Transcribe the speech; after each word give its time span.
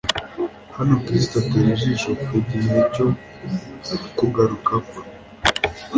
Hano 0.77 0.93
Kristo 1.05 1.33
atera 1.43 1.69
ijisho 1.77 2.11
ku 2.25 2.35
gihe 2.49 2.75
cyo 2.93 3.07
kugaruka 4.17 4.73
kwe. 4.87 5.01